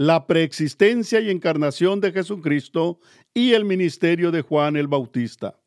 la 0.00 0.26
preexistencia 0.26 1.20
y 1.20 1.28
encarnación 1.28 2.00
de 2.00 2.10
Jesucristo 2.10 3.00
y 3.34 3.52
el 3.52 3.66
ministerio 3.66 4.30
de 4.30 4.40
Juan 4.40 4.78
el 4.78 4.88
Bautista. 4.88 5.60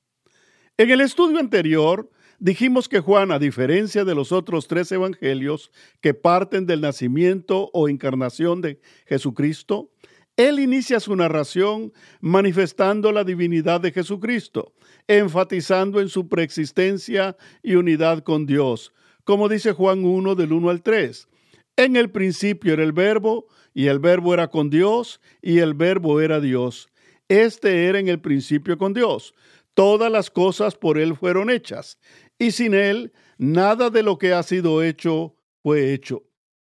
En 0.75 0.89
el 0.89 1.01
estudio 1.01 1.37
anterior 1.37 2.09
dijimos 2.39 2.89
que 2.89 2.99
Juan, 2.99 3.31
a 3.31 3.37
diferencia 3.37 4.03
de 4.03 4.15
los 4.15 4.31
otros 4.31 4.67
tres 4.67 4.91
evangelios 4.91 5.69
que 6.01 6.15
parten 6.15 6.65
del 6.65 6.81
nacimiento 6.81 7.69
o 7.73 7.87
encarnación 7.87 8.61
de 8.61 8.79
Jesucristo, 9.05 9.91
él 10.35 10.59
inicia 10.59 10.99
su 10.99 11.15
narración 11.15 11.93
manifestando 12.19 13.11
la 13.11 13.23
divinidad 13.23 13.81
de 13.81 13.91
Jesucristo, 13.91 14.73
enfatizando 15.07 16.01
en 16.01 16.09
su 16.09 16.27
preexistencia 16.27 17.37
y 17.61 17.75
unidad 17.75 18.23
con 18.23 18.47
Dios, 18.47 18.93
como 19.25 19.47
dice 19.47 19.73
Juan 19.73 20.03
1 20.03 20.33
del 20.33 20.53
1 20.53 20.71
al 20.71 20.81
3. 20.81 21.27
En 21.75 21.95
el 21.95 22.11
principio 22.11 22.73
era 22.73 22.83
el 22.83 22.93
verbo, 22.93 23.47
y 23.73 23.87
el 23.87 23.99
verbo 23.99 24.33
era 24.33 24.49
con 24.49 24.69
Dios, 24.69 25.19
y 25.41 25.59
el 25.59 25.73
verbo 25.73 26.21
era 26.21 26.39
Dios. 26.39 26.89
Este 27.27 27.85
era 27.85 27.99
en 27.99 28.07
el 28.07 28.19
principio 28.21 28.77
con 28.77 28.93
Dios. 28.93 29.33
Todas 29.73 30.11
las 30.11 30.29
cosas 30.29 30.75
por 30.75 30.97
Él 30.97 31.15
fueron 31.15 31.49
hechas, 31.49 31.97
y 32.37 32.51
sin 32.51 32.73
Él 32.73 33.13
nada 33.37 33.89
de 33.89 34.03
lo 34.03 34.17
que 34.17 34.33
ha 34.33 34.43
sido 34.43 34.83
hecho 34.83 35.35
fue 35.61 35.93
hecho. 35.93 36.23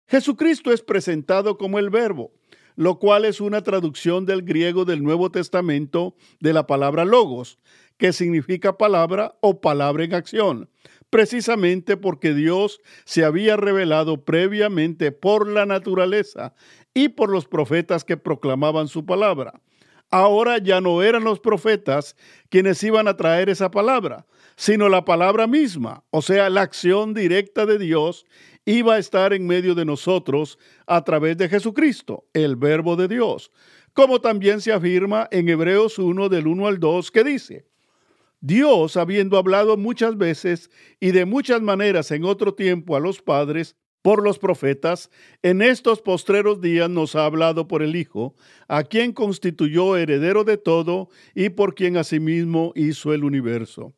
Jesucristo 0.07 0.71
es 0.71 0.81
presentado 0.81 1.57
como 1.57 1.79
el 1.79 1.89
verbo, 1.89 2.33
lo 2.75 2.99
cual 2.99 3.25
es 3.25 3.41
una 3.41 3.61
traducción 3.61 4.25
del 4.25 4.43
griego 4.43 4.85
del 4.85 5.03
Nuevo 5.03 5.31
Testamento 5.31 6.15
de 6.39 6.53
la 6.53 6.67
palabra 6.67 7.05
logos, 7.05 7.59
que 7.97 8.13
significa 8.13 8.77
palabra 8.77 9.37
o 9.41 9.61
palabra 9.61 10.03
en 10.03 10.13
acción, 10.13 10.69
precisamente 11.09 11.97
porque 11.97 12.33
Dios 12.33 12.81
se 13.05 13.23
había 13.23 13.57
revelado 13.57 14.25
previamente 14.25 15.11
por 15.11 15.47
la 15.47 15.65
naturaleza 15.65 16.55
y 16.93 17.09
por 17.09 17.29
los 17.29 17.45
profetas 17.45 18.03
que 18.03 18.17
proclamaban 18.17 18.87
su 18.87 19.05
palabra. 19.05 19.61
Ahora 20.09 20.57
ya 20.57 20.81
no 20.81 21.01
eran 21.01 21.23
los 21.23 21.39
profetas 21.39 22.17
quienes 22.49 22.83
iban 22.83 23.07
a 23.07 23.15
traer 23.15 23.49
esa 23.49 23.71
palabra, 23.71 24.25
sino 24.57 24.89
la 24.89 25.05
palabra 25.05 25.47
misma, 25.47 26.03
o 26.09 26.21
sea, 26.21 26.49
la 26.49 26.61
acción 26.61 27.13
directa 27.13 27.65
de 27.65 27.79
Dios 27.79 28.25
iba 28.65 28.95
a 28.95 28.99
estar 28.99 29.31
en 29.33 29.47
medio 29.47 29.73
de 29.73 29.85
nosotros 29.85 30.59
a 30.85 31.03
través 31.03 31.37
de 31.37 31.47
Jesucristo, 31.47 32.25
el 32.33 32.57
verbo 32.57 32.97
de 32.97 33.07
Dios, 33.07 33.51
como 33.93 34.19
también 34.19 34.59
se 34.59 34.73
afirma 34.73 35.29
en 35.31 35.47
Hebreos 35.47 35.97
1 35.97 36.27
del 36.27 36.47
1 36.47 36.67
al 36.67 36.79
2 36.79 37.09
que 37.11 37.23
dice, 37.23 37.65
Dios, 38.41 38.97
habiendo 38.97 39.37
hablado 39.37 39.77
muchas 39.77 40.17
veces 40.17 40.71
y 40.99 41.11
de 41.11 41.25
muchas 41.25 41.61
maneras 41.61 42.11
en 42.11 42.25
otro 42.25 42.53
tiempo 42.53 42.95
a 42.95 42.99
los 42.99 43.21
padres, 43.21 43.75
por 44.01 44.23
los 44.23 44.39
profetas, 44.39 45.09
en 45.43 45.61
estos 45.61 46.01
postreros 46.01 46.61
días 46.61 46.89
nos 46.89 47.15
ha 47.15 47.25
hablado 47.25 47.67
por 47.67 47.83
el 47.83 47.95
Hijo, 47.95 48.35
a 48.67 48.83
quien 48.83 49.13
constituyó 49.13 49.97
heredero 49.97 50.43
de 50.43 50.57
todo 50.57 51.09
y 51.35 51.49
por 51.49 51.75
quien 51.75 51.97
asimismo 51.97 52.71
hizo 52.75 53.13
el 53.13 53.23
universo. 53.23 53.93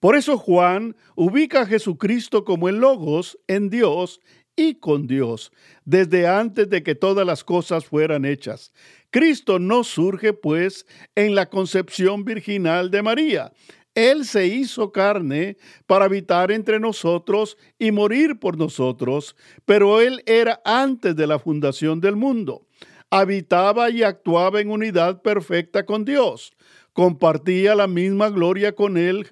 Por 0.00 0.16
eso 0.16 0.38
Juan 0.38 0.96
ubica 1.14 1.62
a 1.62 1.66
Jesucristo 1.66 2.44
como 2.44 2.68
el 2.68 2.76
Logos 2.76 3.38
en 3.46 3.68
Dios 3.68 4.20
y 4.56 4.74
con 4.74 5.06
Dios, 5.06 5.52
desde 5.84 6.26
antes 6.26 6.68
de 6.68 6.82
que 6.82 6.94
todas 6.94 7.26
las 7.26 7.44
cosas 7.44 7.84
fueran 7.84 8.24
hechas. 8.24 8.72
Cristo 9.10 9.58
no 9.58 9.84
surge, 9.84 10.32
pues, 10.32 10.86
en 11.14 11.34
la 11.34 11.46
concepción 11.48 12.24
virginal 12.24 12.90
de 12.90 13.02
María, 13.02 13.52
él 14.00 14.24
se 14.24 14.46
hizo 14.46 14.92
carne 14.92 15.58
para 15.86 16.06
habitar 16.06 16.50
entre 16.50 16.80
nosotros 16.80 17.58
y 17.78 17.92
morir 17.92 18.38
por 18.38 18.56
nosotros, 18.56 19.36
pero 19.66 20.00
Él 20.00 20.22
era 20.24 20.62
antes 20.64 21.14
de 21.16 21.26
la 21.26 21.38
fundación 21.38 22.00
del 22.00 22.16
mundo. 22.16 22.66
Habitaba 23.10 23.90
y 23.90 24.02
actuaba 24.02 24.62
en 24.62 24.70
unidad 24.70 25.20
perfecta 25.20 25.84
con 25.84 26.06
Dios. 26.06 26.52
Compartía 26.94 27.74
la 27.74 27.86
misma 27.86 28.30
gloria 28.30 28.74
con 28.74 28.96
Él, 28.96 29.26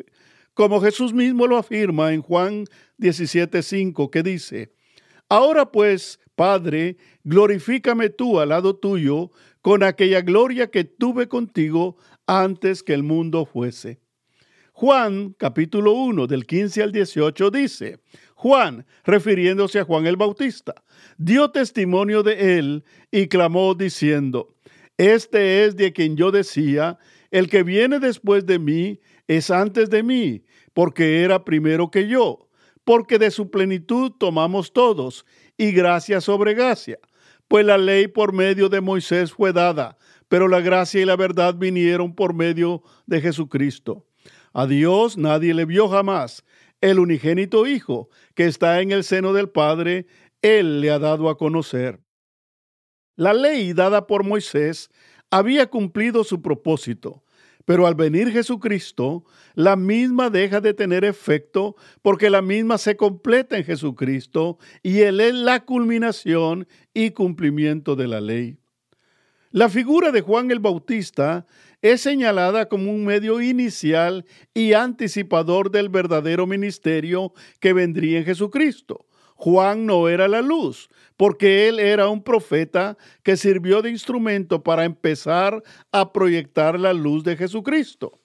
como 0.53 0.83
Jesús 0.83 1.15
mismo 1.15 1.47
lo 1.47 1.57
afirma 1.57 2.12
en 2.12 2.21
Juan 2.21 2.65
17:5, 2.99 4.11
que 4.11 4.23
dice, 4.23 4.75
Ahora 5.31 5.73
pues, 5.73 6.21
Padre, 6.34 6.99
glorifícame 7.25 8.11
tú 8.11 8.39
al 8.39 8.51
lado 8.51 8.77
tuyo 8.77 9.31
con 9.62 9.83
aquella 9.83 10.21
gloria 10.21 10.71
que 10.71 10.84
tuve 10.84 11.27
contigo 11.27 11.97
antes 12.27 12.83
que 12.83 12.93
el 12.93 13.03
mundo 13.03 13.47
fuese. 13.47 14.01
Juan 14.81 15.34
capítulo 15.37 15.91
1 15.91 16.28
del 16.28 16.47
15 16.47 16.84
al 16.84 16.93
18 16.93 17.50
dice, 17.50 17.99
Juan, 18.37 18.87
refiriéndose 19.03 19.81
a 19.81 19.84
Juan 19.84 20.06
el 20.06 20.16
Bautista, 20.16 20.72
dio 21.16 21.50
testimonio 21.50 22.22
de 22.22 22.61
él 22.61 22.84
y 23.11 23.27
clamó 23.27 23.75
diciendo, 23.75 24.55
Este 24.97 25.65
es 25.65 25.77
de 25.77 25.93
quien 25.93 26.16
yo 26.16 26.31
decía, 26.31 26.97
el 27.33 27.50
que 27.50 27.65
viene 27.65 27.99
después 27.99 28.47
de 28.47 28.61
mí 28.61 29.00
es 29.27 29.50
antes 29.50 29.91
de 29.91 30.05
mí, 30.05 30.44
porque 30.75 31.25
era 31.25 31.45
primero 31.45 31.91
que 31.91 32.06
yo, 32.06 32.49
porque 32.84 33.19
de 33.19 33.33
su 33.33 33.50
plenitud 33.50 34.12
tomamos 34.16 34.72
todos, 34.72 35.27
y 35.56 35.72
gracia 35.72 36.21
sobre 36.21 36.55
gracia. 36.55 37.00
Pues 37.49 37.66
la 37.66 37.78
ley 37.78 38.06
por 38.06 38.33
medio 38.33 38.69
de 38.69 38.81
Moisés 38.81 39.33
fue 39.33 39.53
dada, 39.53 39.99
pero 40.28 40.47
la 40.47 40.60
gracia 40.60 41.00
y 41.00 41.05
la 41.05 41.16
verdad 41.16 41.56
vinieron 41.56 42.15
por 42.15 42.33
medio 42.33 42.84
de 43.06 43.21
Jesucristo. 43.21 44.05
A 44.59 44.67
Dios 44.67 45.17
nadie 45.17 45.55
le 45.55 45.67
vio 45.67 45.89
jamás. 45.89 46.45
El 46.81 46.99
unigénito 46.99 47.69
Hijo, 47.69 48.09
que 48.35 48.47
está 48.47 48.81
en 48.81 48.91
el 48.91 49.05
seno 49.05 49.33
del 49.33 49.51
Padre, 49.51 50.09
Él 50.43 50.81
le 50.81 50.91
ha 50.91 50.99
dado 50.99 51.29
a 51.29 51.39
conocer. 51.39 52.01
La 53.15 53.35
ley 53.35 53.73
dada 53.73 54.09
por 54.09 54.25
Moisés 54.25 54.91
había 55.31 55.71
cumplido 55.71 56.25
su 56.25 56.43
propósito, 56.43 57.23
pero 57.67 57.87
al 57.87 57.95
venir 57.95 58.33
Jesucristo, 58.33 59.25
la 59.55 59.77
misma 59.77 60.29
deja 60.29 60.61
de 60.61 60.75
tener 60.75 61.05
efecto 61.05 61.77
porque 62.03 62.29
la 62.29 62.43
misma 62.43 62.79
se 62.79 62.97
completa 62.97 63.59
en 63.59 63.65
Jesucristo 63.65 64.59
y 64.83 65.03
Él 65.03 65.21
es 65.21 65.35
la 65.35 65.65
culminación 65.67 66.67
y 66.93 67.13
cumplimiento 67.13 67.95
de 67.95 68.09
la 68.09 68.21
ley. 68.21 68.59
La 69.51 69.71
figura 69.71 70.13
de 70.13 70.21
Juan 70.21 70.51
el 70.51 70.59
Bautista 70.59 71.47
es 71.83 72.00
señalada 72.00 72.69
como 72.69 72.91
un 72.91 73.05
medio 73.05 73.41
inicial 73.41 74.25
y 74.55 74.72
anticipador 74.72 75.71
del 75.71 75.89
verdadero 75.89 76.47
ministerio 76.47 77.33
que 77.61 77.72
vendría 77.72 78.19
en 78.19 78.25
Jesucristo. 78.25 79.06
Juan 79.34 79.87
no 79.87 80.09
era 80.09 80.27
la 80.27 80.43
luz, 80.43 80.89
porque 81.16 81.69
él 81.69 81.78
era 81.78 82.09
un 82.09 82.25
profeta 82.25 82.99
que 83.22 83.37
sirvió 83.37 83.83
de 83.83 83.91
instrumento 83.91 84.65
para 84.65 84.84
empezar 84.84 85.62
a 85.93 86.12
proyectar 86.12 86.78
la 86.78 86.93
luz 86.93 87.22
de 87.22 87.37
Jesucristo. 87.37 88.21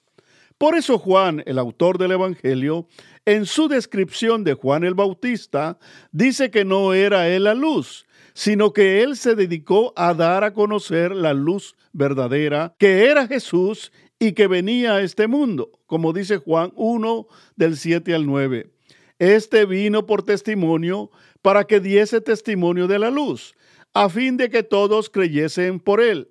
Por 0.58 0.76
eso 0.76 0.98
Juan, 0.98 1.44
el 1.46 1.60
autor 1.60 1.98
del 2.00 2.14
Evangelio, 2.14 2.88
en 3.26 3.46
su 3.46 3.68
descripción 3.68 4.44
de 4.44 4.54
Juan 4.54 4.84
el 4.84 4.96
Bautista, 4.96 5.78
dice 6.12 6.50
que 6.50 6.66
no 6.66 6.94
era 6.94 7.28
él 7.28 7.44
la 7.44 7.54
luz, 7.54 8.06
sino 8.34 8.74
que 8.74 9.04
él 9.04 9.16
se 9.16 9.36
dedicó 9.36 9.94
a 9.96 10.14
dar 10.14 10.44
a 10.44 10.54
conocer 10.54 11.12
la 11.12 11.34
luz 11.34 11.76
verdadera, 11.92 12.76
que 12.78 13.06
era 13.06 13.28
Jesús 13.28 13.92
y 14.20 14.34
que 14.34 14.48
venía 14.48 14.96
a 14.96 15.02
este 15.02 15.28
mundo, 15.28 15.72
como 15.86 16.14
dice 16.14 16.38
Juan 16.38 16.72
1 16.76 17.28
del 17.56 17.78
7 17.78 18.14
al 18.14 18.26
9. 18.26 18.72
Este 19.20 19.66
vino 19.66 20.06
por 20.06 20.24
testimonio 20.24 21.12
para 21.42 21.66
que 21.66 21.80
diese 21.80 22.22
testimonio 22.22 22.88
de 22.88 23.00
la 23.00 23.12
luz, 23.12 23.56
a 23.94 24.10
fin 24.10 24.38
de 24.38 24.50
que 24.50 24.64
todos 24.64 25.10
creyesen 25.10 25.80
por 25.80 26.02
él. 26.02 26.30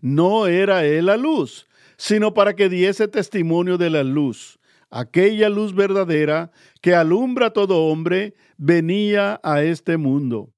No 0.00 0.46
era 0.46 0.84
él 0.84 1.06
la 1.06 1.16
luz, 1.16 1.66
sino 1.96 2.34
para 2.34 2.56
que 2.56 2.68
diese 2.68 3.08
testimonio 3.08 3.78
de 3.78 3.90
la 3.90 4.02
luz. 4.02 4.58
Aquella 4.90 5.48
luz 5.48 5.74
verdadera 5.74 6.50
que 6.80 6.94
alumbra 6.94 7.46
a 7.46 7.52
todo 7.52 7.86
hombre 7.86 8.34
venía 8.56 9.40
a 9.42 9.62
este 9.62 9.96
mundo. 9.96 10.53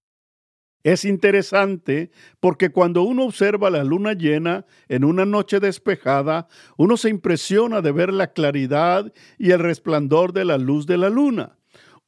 Es 0.87 1.05
interesante 1.05 2.13
porque 2.39 2.71
cuando 2.71 3.03
uno 3.03 3.25
observa 3.25 3.71
la 3.71 3.83
luna 3.83 4.13
llena 4.13 4.67
en 4.87 5.03
una 5.03 5.27
noche 5.27 5.59
despejada, 5.59 6.47
uno 6.77 6.97
se 6.97 7.09
impresiona 7.09 7.83
de 7.83 7.91
ver 7.91 8.13
la 8.13 8.33
claridad 8.33 9.13
y 9.37 9.51
el 9.51 9.59
resplandor 9.59 10.33
de 10.33 10.45
la 10.45 10.59
luz 10.59 10.87
de 10.87 10.97
la 10.97 11.11
luna. 11.11 11.59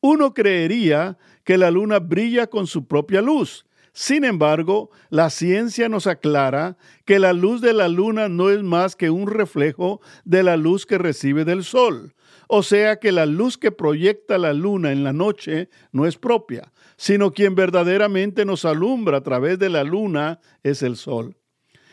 Uno 0.01 0.33
creería 0.33 1.19
que 1.43 1.59
la 1.59 1.73
luna 1.73 1.99
brilla 1.99 2.47
con 2.47 2.69
su 2.69 2.87
propia 2.87 3.21
luz. 3.21 3.67
Sin 3.93 4.25
embargo, 4.25 4.91
la 5.11 5.29
ciencia 5.29 5.89
nos 5.89 6.07
aclara 6.07 6.77
que 7.05 7.19
la 7.19 7.33
luz 7.33 7.61
de 7.61 7.73
la 7.73 7.89
luna 7.89 8.29
no 8.29 8.49
es 8.49 8.63
más 8.63 8.95
que 8.95 9.11
un 9.11 9.27
reflejo 9.27 10.01
de 10.25 10.45
la 10.45 10.57
luz 10.57 10.87
que 10.87 10.99
recibe 10.99 11.45
del 11.45 11.65
sol. 11.65 12.15
O 12.47 12.63
sea 12.63 13.01
que 13.01 13.11
la 13.11 13.27
luz 13.27 13.59
que 13.59 13.73
proyecta 13.73 14.39
la 14.39 14.55
luna 14.55 14.93
en 14.93 15.03
la 15.03 15.13
noche 15.13 15.69
no 15.91 16.07
es 16.07 16.17
propia, 16.17 16.73
sino 16.99 17.31
quien 17.31 17.55
verdaderamente 17.55 18.45
nos 18.45 18.67
alumbra 18.67 19.19
a 19.19 19.23
través 19.23 19.59
de 19.59 19.71
la 19.71 19.85
luna 19.85 20.41
es 20.65 20.83
el 20.83 20.97
sol. 20.97 21.37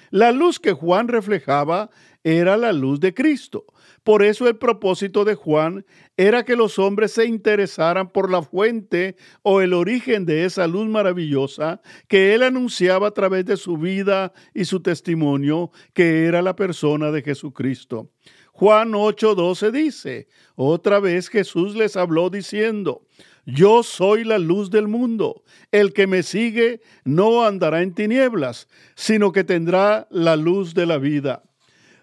La 0.09 0.31
luz 0.31 0.59
que 0.59 0.73
Juan 0.73 1.07
reflejaba 1.07 1.89
era 2.23 2.57
la 2.57 2.73
luz 2.73 2.99
de 2.99 3.13
Cristo. 3.13 3.65
Por 4.03 4.23
eso 4.23 4.47
el 4.47 4.57
propósito 4.57 5.23
de 5.23 5.35
Juan 5.35 5.85
era 6.17 6.43
que 6.43 6.55
los 6.55 6.79
hombres 6.79 7.11
se 7.11 7.25
interesaran 7.25 8.09
por 8.09 8.31
la 8.31 8.41
fuente 8.41 9.15
o 9.43 9.61
el 9.61 9.73
origen 9.73 10.25
de 10.25 10.45
esa 10.45 10.65
luz 10.65 10.87
maravillosa 10.87 11.81
que 12.07 12.33
él 12.33 12.41
anunciaba 12.41 13.09
a 13.09 13.11
través 13.11 13.45
de 13.45 13.57
su 13.57 13.77
vida 13.77 14.33
y 14.55 14.65
su 14.65 14.81
testimonio, 14.81 15.71
que 15.93 16.25
era 16.25 16.41
la 16.41 16.55
persona 16.55 17.11
de 17.11 17.21
Jesucristo. 17.21 18.11
Juan 18.53 18.93
8:12 18.93 19.71
dice, 19.71 20.27
otra 20.55 20.99
vez 20.99 21.29
Jesús 21.29 21.75
les 21.75 21.95
habló 21.95 22.29
diciendo, 22.29 23.05
yo 23.45 23.83
soy 23.83 24.23
la 24.23 24.39
luz 24.39 24.69
del 24.71 24.87
mundo. 24.87 25.43
El 25.71 25.93
que 25.93 26.07
me 26.07 26.23
sigue 26.23 26.81
no 27.03 27.45
andará 27.45 27.81
en 27.81 27.93
tinieblas, 27.93 28.67
sino 28.95 29.31
que 29.31 29.43
tendrá 29.43 30.07
la 30.09 30.35
luz 30.35 30.73
de 30.73 30.85
la 30.85 30.97
vida. 30.97 31.43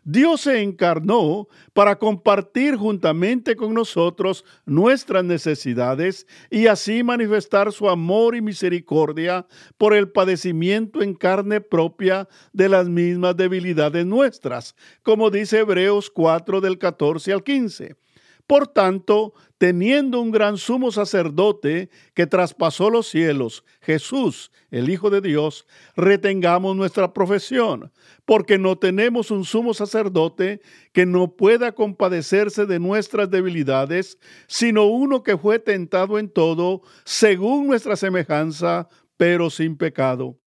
Dios 0.05 0.41
se 0.43 0.62
encarnó 0.62 1.47
para 1.73 1.97
compartir 1.97 2.75
juntamente 2.75 3.55
con 3.55 3.73
nosotros 3.73 4.44
nuestras 4.67 5.25
necesidades 5.25 6.27
y 6.50 6.67
así 6.67 7.05
manifestar 7.05 7.71
su 7.71 7.88
amor 7.88 8.35
y 8.35 8.43
misericordia 8.43 9.47
por 9.79 9.95
el 9.95 10.11
padecimiento 10.11 11.03
en 11.03 11.15
carne 11.15 11.61
propia 11.61 12.29
de 12.53 12.69
las 12.69 12.88
mismas 12.88 13.37
debilidades 13.37 14.05
nuestras, 14.05 14.75
como 15.05 15.31
dice 15.31 15.61
Hebreos 15.61 16.11
4 16.11 16.61
del 16.61 16.79
14 16.79 17.33
al 17.33 17.45
15. 17.45 18.01
Por 18.47 18.67
tanto, 18.67 19.35
teniendo 19.59 20.21
un 20.21 20.33
gran 20.33 20.59
sumo 20.59 20.91
sacerdote 20.91 21.89
que 22.15 22.27
traspasó 22.27 22.91
los 22.91 23.06
cielos, 23.09 23.65
Jesús, 23.81 24.50
el 24.71 24.91
Hijo 24.91 25.09
de 25.09 25.21
Dios, 25.21 25.67
retengamos 25.97 26.75
nuestra 26.77 27.12
profesión, 27.12 27.93
porque 28.25 28.59
no 28.59 28.77
tenemos 28.77 29.31
un 29.31 29.44
sumo 29.44 29.73
sacerdote 29.73 30.61
que 30.93 31.06
no 31.06 31.37
pueda 31.37 31.73
compadecerse 31.73 32.67
de 32.67 32.81
nuestras 32.81 33.31
debilidades, 33.31 34.19
sino 34.49 34.87
uno 34.87 35.23
que 35.23 35.38
fue 35.38 35.59
tentado 35.59 36.19
en 36.19 36.29
todo, 36.29 36.83
según 37.05 37.69
nuestra 37.69 37.97
semejanza, 37.97 38.88
pero 39.17 39.49
sin 39.49 39.77
pecado. 39.77 40.42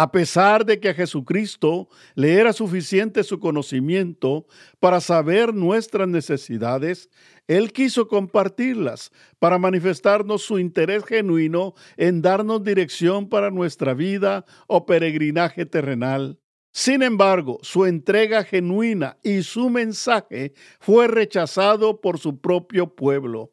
A 0.00 0.12
pesar 0.12 0.64
de 0.64 0.78
que 0.78 0.90
a 0.90 0.94
Jesucristo 0.94 1.88
le 2.14 2.34
era 2.34 2.52
suficiente 2.52 3.24
su 3.24 3.40
conocimiento 3.40 4.46
para 4.78 5.00
saber 5.00 5.52
nuestras 5.52 6.06
necesidades, 6.06 7.10
Él 7.48 7.72
quiso 7.72 8.06
compartirlas 8.06 9.10
para 9.40 9.58
manifestarnos 9.58 10.42
su 10.42 10.60
interés 10.60 11.04
genuino 11.04 11.74
en 11.96 12.22
darnos 12.22 12.62
dirección 12.62 13.28
para 13.28 13.50
nuestra 13.50 13.92
vida 13.92 14.44
o 14.68 14.86
peregrinaje 14.86 15.66
terrenal. 15.66 16.38
Sin 16.72 17.02
embargo, 17.02 17.58
su 17.62 17.84
entrega 17.84 18.44
genuina 18.44 19.18
y 19.24 19.42
su 19.42 19.68
mensaje 19.68 20.54
fue 20.78 21.08
rechazado 21.08 22.00
por 22.00 22.20
su 22.20 22.40
propio 22.40 22.94
pueblo. 22.94 23.52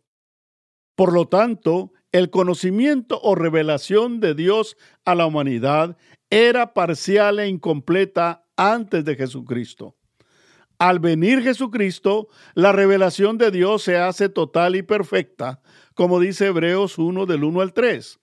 Por 0.95 1.12
lo 1.12 1.27
tanto, 1.27 1.92
el 2.15 2.30
conocimiento 2.30 3.19
o 3.21 3.36
revelación 3.36 4.21
de 4.21 4.36
Dios 4.36 4.77
a 5.03 5.15
la 5.15 5.25
humanidad 5.25 5.97
era 6.30 6.74
parcial 6.74 7.39
e 7.39 7.48
incompleta 7.48 8.45
antes 8.57 9.06
de 9.06 9.16
Jesucristo. 9.16 9.95
Al 10.77 11.00
venir 11.00 11.42
Jesucristo, 11.42 12.27
la 12.54 12.74
revelación 12.74 13.38
de 13.38 13.50
Dios 13.50 13.83
se 13.83 13.98
hace 13.98 14.27
total 14.27 14.75
y 14.75 14.83
perfecta, 14.83 15.62
como 15.94 16.19
dice 16.19 16.48
Hebreos 16.48 16.98
1 16.98 17.25
del 17.25 17.45
1 17.45 17.62
al 17.62 17.74
3. 17.74 18.19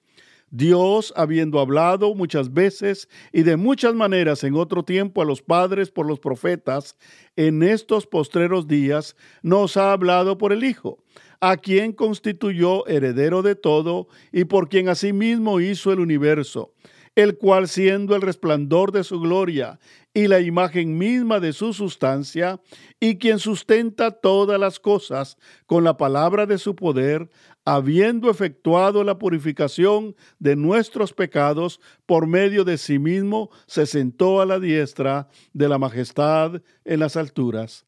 Dios, 0.50 1.14
habiendo 1.16 1.60
hablado 1.60 2.14
muchas 2.14 2.52
veces 2.52 3.08
y 3.32 3.42
de 3.42 3.56
muchas 3.56 3.94
maneras 3.94 4.44
en 4.44 4.54
otro 4.54 4.84
tiempo 4.84 5.22
a 5.22 5.24
los 5.24 5.40
padres 5.40 5.90
por 5.90 6.06
los 6.06 6.20
profetas, 6.20 6.98
en 7.36 7.62
estos 7.62 8.06
postreros 8.06 8.66
días 8.66 9.16
nos 9.42 9.78
ha 9.78 9.92
hablado 9.92 10.36
por 10.36 10.52
el 10.52 10.62
Hijo, 10.62 11.02
a 11.40 11.56
quien 11.56 11.92
constituyó 11.92 12.86
heredero 12.86 13.40
de 13.40 13.54
todo 13.54 14.08
y 14.30 14.44
por 14.44 14.68
quien 14.68 14.90
asimismo 14.90 15.58
hizo 15.58 15.90
el 15.90 16.00
universo 16.00 16.74
el 17.14 17.36
cual 17.36 17.68
siendo 17.68 18.16
el 18.16 18.22
resplandor 18.22 18.90
de 18.90 19.04
su 19.04 19.20
gloria 19.20 19.78
y 20.14 20.28
la 20.28 20.40
imagen 20.40 20.96
misma 20.96 21.40
de 21.40 21.52
su 21.52 21.72
sustancia, 21.72 22.60
y 23.00 23.18
quien 23.18 23.38
sustenta 23.38 24.10
todas 24.10 24.58
las 24.58 24.78
cosas 24.78 25.36
con 25.66 25.84
la 25.84 25.96
palabra 25.96 26.46
de 26.46 26.58
su 26.58 26.74
poder, 26.74 27.30
habiendo 27.64 28.30
efectuado 28.30 29.04
la 29.04 29.18
purificación 29.18 30.16
de 30.38 30.56
nuestros 30.56 31.12
pecados 31.12 31.80
por 32.06 32.26
medio 32.26 32.64
de 32.64 32.78
sí 32.78 32.98
mismo, 32.98 33.50
se 33.66 33.86
sentó 33.86 34.40
a 34.40 34.46
la 34.46 34.58
diestra 34.58 35.28
de 35.52 35.68
la 35.68 35.78
majestad 35.78 36.62
en 36.84 37.00
las 37.00 37.16
alturas. 37.16 37.86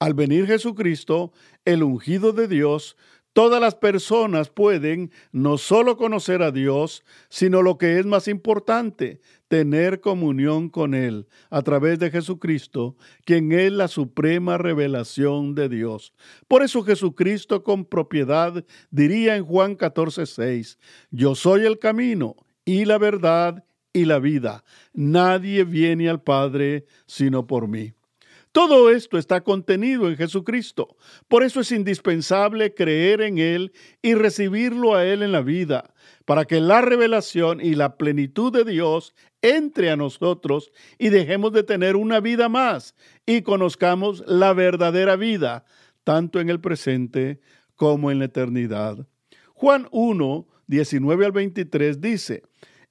Al 0.00 0.14
venir 0.14 0.46
Jesucristo, 0.46 1.32
el 1.64 1.82
ungido 1.82 2.32
de 2.32 2.46
Dios, 2.46 2.96
Todas 3.32 3.60
las 3.60 3.74
personas 3.74 4.48
pueden 4.50 5.12
no 5.32 5.58
solo 5.58 5.96
conocer 5.96 6.42
a 6.42 6.50
Dios, 6.50 7.04
sino 7.28 7.62
lo 7.62 7.78
que 7.78 7.98
es 7.98 8.06
más 8.06 8.26
importante, 8.26 9.20
tener 9.48 10.00
comunión 10.00 10.68
con 10.68 10.94
Él 10.94 11.28
a 11.50 11.62
través 11.62 11.98
de 11.98 12.10
Jesucristo, 12.10 12.96
quien 13.24 13.52
es 13.52 13.72
la 13.72 13.88
suprema 13.88 14.58
revelación 14.58 15.54
de 15.54 15.68
Dios. 15.68 16.12
Por 16.48 16.62
eso 16.62 16.82
Jesucristo 16.82 17.62
con 17.62 17.84
propiedad 17.84 18.64
diría 18.90 19.36
en 19.36 19.44
Juan 19.44 19.76
14, 19.76 20.26
6, 20.26 20.78
Yo 21.10 21.34
soy 21.34 21.64
el 21.64 21.78
camino 21.78 22.36
y 22.64 22.84
la 22.84 22.98
verdad 22.98 23.64
y 23.92 24.04
la 24.04 24.18
vida. 24.18 24.64
Nadie 24.92 25.64
viene 25.64 26.08
al 26.08 26.22
Padre 26.22 26.86
sino 27.06 27.46
por 27.46 27.68
mí. 27.68 27.94
Todo 28.52 28.90
esto 28.90 29.18
está 29.18 29.42
contenido 29.42 30.08
en 30.08 30.16
Jesucristo. 30.16 30.96
Por 31.28 31.42
eso 31.42 31.60
es 31.60 31.70
indispensable 31.72 32.74
creer 32.74 33.20
en 33.20 33.38
Él 33.38 33.72
y 34.02 34.14
recibirlo 34.14 34.94
a 34.94 35.04
Él 35.04 35.22
en 35.22 35.32
la 35.32 35.42
vida, 35.42 35.94
para 36.24 36.44
que 36.44 36.60
la 36.60 36.80
revelación 36.80 37.60
y 37.60 37.74
la 37.74 37.96
plenitud 37.96 38.52
de 38.52 38.64
Dios 38.64 39.14
entre 39.42 39.90
a 39.90 39.96
nosotros 39.96 40.72
y 40.98 41.10
dejemos 41.10 41.52
de 41.52 41.62
tener 41.62 41.96
una 41.96 42.20
vida 42.20 42.48
más 42.48 42.94
y 43.26 43.42
conozcamos 43.42 44.24
la 44.26 44.52
verdadera 44.52 45.16
vida, 45.16 45.64
tanto 46.04 46.40
en 46.40 46.48
el 46.48 46.60
presente 46.60 47.40
como 47.76 48.10
en 48.10 48.18
la 48.18 48.26
eternidad. 48.26 49.06
Juan 49.52 49.88
1, 49.90 50.46
19 50.66 51.26
al 51.26 51.32
23 51.32 52.00
dice, 52.00 52.42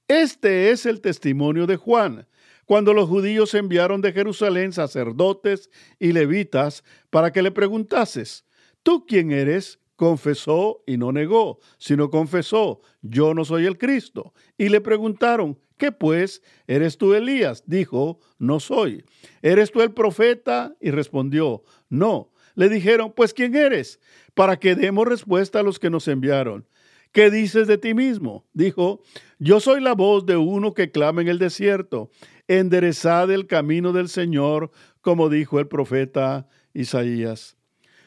Este 0.08 0.72
es 0.72 0.86
el 0.86 1.02
testimonio 1.02 1.66
de 1.66 1.78
Juan 1.78 2.28
cuando 2.68 2.94
los 2.94 3.08
judíos 3.08 3.54
enviaron 3.54 4.02
de 4.02 4.12
Jerusalén 4.12 4.74
sacerdotes 4.74 5.70
y 6.00 6.12
levitas 6.12 6.84
para 7.10 7.32
que 7.32 7.42
le 7.42 7.52
preguntases, 7.52 8.46
¿tú 8.84 9.06
quién 9.06 9.32
eres? 9.32 9.80
Confesó 9.96 10.84
y 10.86 10.98
no 10.98 11.14
negó, 11.14 11.60
sino 11.78 12.10
confesó, 12.10 12.82
yo 13.02 13.34
no 13.34 13.46
soy 13.46 13.66
el 13.66 13.78
Cristo. 13.78 14.34
Y 14.58 14.68
le 14.68 14.82
preguntaron, 14.82 15.58
¿qué 15.78 15.94
pues? 15.94 16.44
¿Eres 16.68 16.98
tú 16.98 17.14
Elías? 17.14 17.64
Dijo, 17.66 18.20
no 18.38 18.60
soy. 18.60 19.06
¿Eres 19.42 19.72
tú 19.72 19.82
el 19.82 19.94
profeta? 19.94 20.76
Y 20.82 20.92
respondió, 20.92 21.64
no. 21.88 22.34
Le 22.54 22.68
dijeron, 22.68 23.14
pues 23.16 23.34
¿quién 23.34 23.56
eres? 23.56 24.02
Para 24.34 24.60
que 24.60 24.76
demos 24.76 25.08
respuesta 25.08 25.62
a 25.62 25.64
los 25.64 25.80
que 25.80 25.90
nos 25.90 26.08
enviaron. 26.10 26.68
¿Qué 27.12 27.32
dices 27.32 27.68
de 27.68 27.78
ti 27.78 27.94
mismo? 27.94 28.46
Dijo, 28.54 29.02
yo 29.40 29.60
soy 29.60 29.82
la 29.82 29.94
voz 29.94 30.26
de 30.26 30.38
uno 30.38 30.74
que 30.74 30.92
clama 30.92 31.22
en 31.22 31.30
el 31.30 31.40
desierto 31.40 32.12
enderezad 32.48 33.32
el 33.32 33.48
camino 33.48 33.94
del 33.94 34.10
Señor, 34.10 34.72
como 35.02 35.30
dijo 35.30 35.60
el 35.60 35.68
profeta 35.68 36.48
Isaías. 36.74 37.58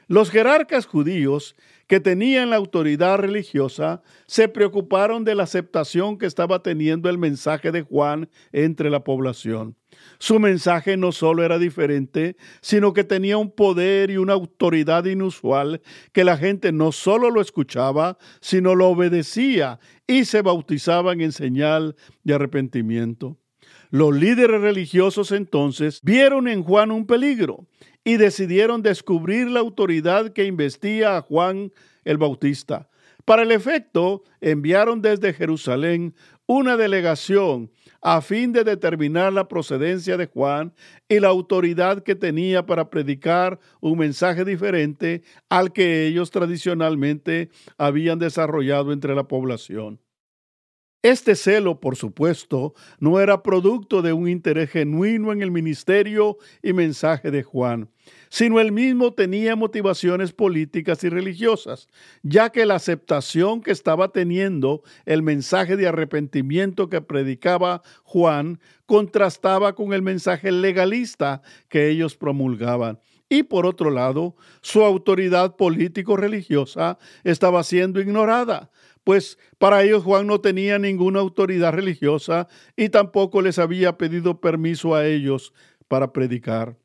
Los 0.06 0.30
jerarcas 0.30 0.86
judíos 0.86 1.54
que 1.86 2.00
tenían 2.00 2.50
la 2.50 2.56
autoridad 2.56 3.18
religiosa 3.18 4.02
se 4.26 4.48
preocuparon 4.48 5.24
de 5.24 5.34
la 5.34 5.44
aceptación 5.44 6.18
que 6.18 6.26
estaba 6.26 6.62
teniendo 6.62 7.08
el 7.08 7.18
mensaje 7.18 7.72
de 7.72 7.82
Juan 7.82 8.28
entre 8.52 8.90
la 8.90 9.04
población. 9.04 9.76
Su 10.18 10.38
mensaje 10.38 10.96
no 10.96 11.10
solo 11.10 11.44
era 11.44 11.58
diferente, 11.58 12.36
sino 12.60 12.92
que 12.92 13.02
tenía 13.02 13.38
un 13.38 13.50
poder 13.50 14.10
y 14.10 14.18
una 14.18 14.34
autoridad 14.34 15.04
inusual 15.04 15.80
que 16.12 16.22
la 16.22 16.36
gente 16.36 16.70
no 16.70 16.92
solo 16.92 17.30
lo 17.30 17.40
escuchaba, 17.40 18.18
sino 18.40 18.76
lo 18.76 18.88
obedecía 18.88 19.80
y 20.06 20.26
se 20.26 20.42
bautizaban 20.42 21.20
en 21.20 21.32
señal 21.32 21.96
de 22.22 22.34
arrepentimiento. 22.34 23.39
Los 23.90 24.14
líderes 24.14 24.60
religiosos 24.60 25.32
entonces 25.32 26.00
vieron 26.04 26.46
en 26.46 26.62
Juan 26.62 26.92
un 26.92 27.06
peligro 27.06 27.66
y 28.04 28.18
decidieron 28.18 28.82
descubrir 28.82 29.50
la 29.50 29.58
autoridad 29.58 30.32
que 30.32 30.44
investía 30.44 31.16
a 31.16 31.22
Juan 31.22 31.72
el 32.04 32.16
Bautista. 32.16 32.88
Para 33.24 33.42
el 33.42 33.50
efecto, 33.50 34.22
enviaron 34.40 35.02
desde 35.02 35.32
Jerusalén 35.32 36.14
una 36.46 36.76
delegación 36.76 37.70
a 38.00 38.20
fin 38.20 38.52
de 38.52 38.62
determinar 38.62 39.32
la 39.32 39.48
procedencia 39.48 40.16
de 40.16 40.26
Juan 40.26 40.72
y 41.08 41.18
la 41.18 41.28
autoridad 41.28 42.02
que 42.04 42.14
tenía 42.14 42.64
para 42.64 42.90
predicar 42.90 43.58
un 43.80 43.98
mensaje 43.98 44.44
diferente 44.44 45.22
al 45.48 45.72
que 45.72 46.06
ellos 46.06 46.30
tradicionalmente 46.30 47.50
habían 47.76 48.20
desarrollado 48.20 48.92
entre 48.92 49.16
la 49.16 49.24
población. 49.24 50.00
Este 51.02 51.34
celo, 51.34 51.80
por 51.80 51.96
supuesto, 51.96 52.74
no 52.98 53.20
era 53.20 53.42
producto 53.42 54.02
de 54.02 54.12
un 54.12 54.28
interés 54.28 54.68
genuino 54.68 55.32
en 55.32 55.40
el 55.40 55.50
ministerio 55.50 56.36
y 56.62 56.74
mensaje 56.74 57.30
de 57.30 57.42
Juan, 57.42 57.88
sino 58.28 58.60
él 58.60 58.70
mismo 58.70 59.14
tenía 59.14 59.56
motivaciones 59.56 60.34
políticas 60.34 61.02
y 61.02 61.08
religiosas, 61.08 61.88
ya 62.22 62.50
que 62.50 62.66
la 62.66 62.74
aceptación 62.74 63.62
que 63.62 63.70
estaba 63.70 64.12
teniendo 64.12 64.82
el 65.06 65.22
mensaje 65.22 65.78
de 65.78 65.88
arrepentimiento 65.88 66.90
que 66.90 67.00
predicaba 67.00 67.80
Juan 68.02 68.60
contrastaba 68.84 69.74
con 69.74 69.94
el 69.94 70.02
mensaje 70.02 70.52
legalista 70.52 71.40
que 71.70 71.88
ellos 71.88 72.14
promulgaban. 72.14 73.00
Y 73.32 73.44
por 73.44 73.64
otro 73.64 73.90
lado, 73.90 74.34
su 74.60 74.82
autoridad 74.82 75.54
político-religiosa 75.54 76.98
estaba 77.22 77.62
siendo 77.62 78.00
ignorada, 78.00 78.70
pues 79.04 79.38
para 79.58 79.82
ellos 79.82 80.04
Juan 80.04 80.26
no 80.26 80.40
tenía 80.40 80.78
ninguna 80.78 81.20
autoridad 81.20 81.72
religiosa 81.72 82.48
y 82.76 82.88
tampoco 82.88 83.42
les 83.42 83.58
había 83.58 83.96
pedido 83.96 84.40
permiso 84.40 84.94
a 84.94 85.06
ellos 85.06 85.52
para 85.88 86.12
predicar. 86.12 86.76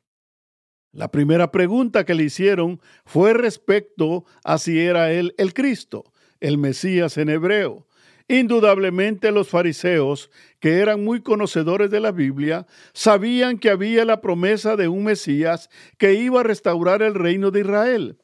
La 0.92 1.10
primera 1.10 1.52
pregunta 1.52 2.04
que 2.04 2.14
le 2.14 2.24
hicieron 2.24 2.80
fue 3.04 3.34
respecto 3.34 4.24
a 4.44 4.56
si 4.56 4.80
era 4.80 5.12
él 5.12 5.34
el 5.36 5.52
Cristo, 5.52 6.04
el 6.40 6.56
Mesías 6.56 7.18
en 7.18 7.28
hebreo. 7.28 7.86
Indudablemente 8.28 9.30
los 9.30 9.48
fariseos, 9.48 10.30
que 10.58 10.80
eran 10.80 11.04
muy 11.04 11.20
conocedores 11.20 11.90
de 11.90 12.00
la 12.00 12.10
Biblia, 12.10 12.66
sabían 12.92 13.58
que 13.58 13.70
había 13.70 14.04
la 14.04 14.20
promesa 14.20 14.74
de 14.74 14.88
un 14.88 15.04
Mesías 15.04 15.70
que 15.96 16.14
iba 16.14 16.40
a 16.40 16.44
restaurar 16.44 17.02
el 17.02 17.14
reino 17.14 17.50
de 17.50 17.60
Israel. 17.60 18.18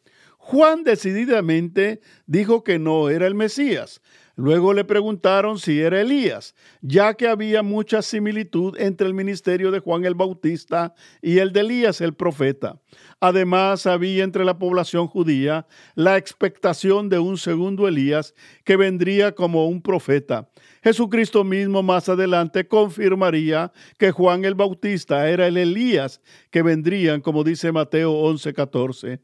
Juan 0.44 0.82
decididamente 0.82 2.00
dijo 2.26 2.64
que 2.64 2.80
no 2.80 3.10
era 3.10 3.28
el 3.28 3.34
Mesías. 3.36 4.02
Luego 4.34 4.74
le 4.74 4.84
preguntaron 4.84 5.58
si 5.58 5.80
era 5.80 6.00
Elías, 6.00 6.56
ya 6.80 7.14
que 7.14 7.28
había 7.28 7.62
mucha 7.62 8.02
similitud 8.02 8.76
entre 8.76 9.06
el 9.06 9.14
ministerio 9.14 9.70
de 9.70 9.78
Juan 9.78 10.04
el 10.04 10.16
Bautista 10.16 10.94
y 11.20 11.38
el 11.38 11.52
de 11.52 11.60
Elías 11.60 12.00
el 12.00 12.14
profeta. 12.14 12.80
Además, 13.20 13.86
había 13.86 14.24
entre 14.24 14.44
la 14.44 14.58
población 14.58 15.06
judía 15.06 15.66
la 15.94 16.16
expectación 16.16 17.08
de 17.08 17.20
un 17.20 17.38
segundo 17.38 17.86
Elías 17.86 18.34
que 18.64 18.76
vendría 18.76 19.32
como 19.32 19.68
un 19.68 19.80
profeta. 19.80 20.48
Jesucristo 20.82 21.44
mismo 21.44 21.84
más 21.84 22.08
adelante 22.08 22.66
confirmaría 22.66 23.70
que 23.96 24.10
Juan 24.10 24.44
el 24.44 24.56
Bautista 24.56 25.28
era 25.28 25.46
el 25.46 25.56
Elías 25.56 26.20
que 26.50 26.62
vendrían, 26.62 27.20
como 27.20 27.44
dice 27.44 27.70
Mateo 27.70 28.12
11:14. 28.12 29.20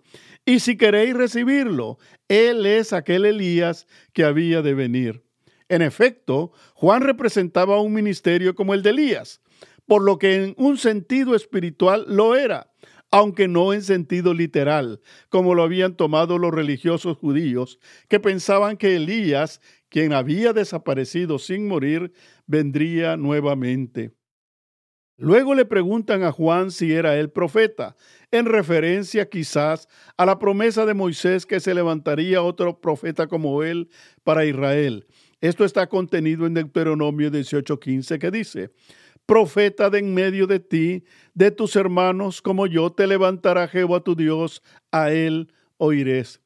Y 0.48 0.60
si 0.60 0.78
queréis 0.78 1.12
recibirlo, 1.12 1.98
Él 2.26 2.64
es 2.64 2.94
aquel 2.94 3.26
Elías 3.26 3.86
que 4.14 4.24
había 4.24 4.62
de 4.62 4.72
venir. 4.72 5.22
En 5.68 5.82
efecto, 5.82 6.52
Juan 6.72 7.02
representaba 7.02 7.82
un 7.82 7.92
ministerio 7.92 8.54
como 8.54 8.72
el 8.72 8.82
de 8.82 8.88
Elías, 8.88 9.42
por 9.84 10.02
lo 10.02 10.18
que 10.18 10.36
en 10.36 10.54
un 10.56 10.78
sentido 10.78 11.34
espiritual 11.34 12.06
lo 12.08 12.34
era, 12.34 12.72
aunque 13.10 13.46
no 13.46 13.74
en 13.74 13.82
sentido 13.82 14.32
literal, 14.32 15.02
como 15.28 15.54
lo 15.54 15.64
habían 15.64 15.98
tomado 15.98 16.38
los 16.38 16.54
religiosos 16.54 17.18
judíos, 17.18 17.78
que 18.08 18.18
pensaban 18.18 18.78
que 18.78 18.96
Elías, 18.96 19.60
quien 19.90 20.14
había 20.14 20.54
desaparecido 20.54 21.38
sin 21.38 21.68
morir, 21.68 22.14
vendría 22.46 23.18
nuevamente. 23.18 24.17
Luego 25.20 25.56
le 25.56 25.64
preguntan 25.64 26.22
a 26.22 26.30
Juan 26.30 26.70
si 26.70 26.92
era 26.92 27.18
el 27.18 27.28
profeta, 27.28 27.96
en 28.30 28.46
referencia 28.46 29.28
quizás 29.28 29.88
a 30.16 30.24
la 30.24 30.38
promesa 30.38 30.86
de 30.86 30.94
Moisés 30.94 31.44
que 31.44 31.58
se 31.58 31.74
levantaría 31.74 32.40
otro 32.40 32.80
profeta 32.80 33.26
como 33.26 33.64
él 33.64 33.88
para 34.22 34.44
Israel. 34.44 35.06
Esto 35.40 35.64
está 35.64 35.88
contenido 35.88 36.46
en 36.46 36.54
Deuteronomio 36.54 37.32
18:15 37.32 38.20
que 38.20 38.30
dice, 38.30 38.70
Profeta 39.26 39.90
de 39.90 39.98
en 39.98 40.14
medio 40.14 40.46
de 40.46 40.60
ti, 40.60 41.04
de 41.34 41.50
tus 41.50 41.74
hermanos 41.74 42.40
como 42.40 42.68
yo, 42.68 42.92
te 42.92 43.08
levantará 43.08 43.66
Jehová 43.66 44.00
tu 44.00 44.14
Dios, 44.14 44.62
a 44.92 45.10
él 45.10 45.52
oirés. 45.78 46.40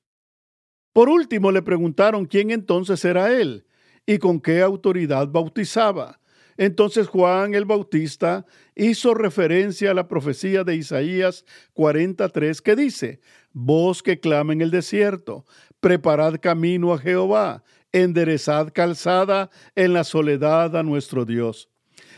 Por 0.94 1.10
último 1.10 1.52
le 1.52 1.60
preguntaron 1.60 2.24
quién 2.24 2.50
entonces 2.50 3.04
era 3.04 3.38
él 3.38 3.66
y 4.06 4.16
con 4.16 4.40
qué 4.40 4.62
autoridad 4.62 5.28
bautizaba. 5.28 6.21
Entonces 6.62 7.08
Juan 7.08 7.56
el 7.56 7.64
Bautista 7.64 8.46
hizo 8.76 9.14
referencia 9.14 9.90
a 9.90 9.94
la 9.94 10.06
profecía 10.06 10.62
de 10.62 10.76
Isaías 10.76 11.44
43 11.72 12.62
que 12.62 12.76
dice, 12.76 13.20
Voz 13.52 14.00
que 14.00 14.20
clama 14.20 14.52
en 14.52 14.60
el 14.60 14.70
desierto, 14.70 15.44
preparad 15.80 16.36
camino 16.40 16.94
a 16.94 16.98
Jehová, 16.98 17.64
enderezad 17.90 18.72
calzada 18.72 19.50
en 19.74 19.92
la 19.92 20.04
soledad 20.04 20.76
a 20.76 20.84
nuestro 20.84 21.24
Dios, 21.24 21.68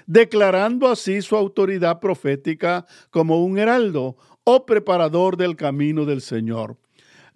declarando 0.06 0.88
así 0.88 1.22
su 1.22 1.36
autoridad 1.36 1.98
profética 1.98 2.84
como 3.08 3.42
un 3.42 3.58
heraldo 3.58 4.18
o 4.44 4.66
preparador 4.66 5.38
del 5.38 5.56
camino 5.56 6.04
del 6.04 6.20
Señor. 6.20 6.76